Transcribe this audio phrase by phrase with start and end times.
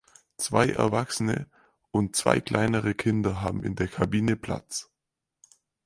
[0.37, 1.47] Zwei Erwachsene
[1.91, 4.89] und zwei kleinere Kinder haben in der Kabine Platz.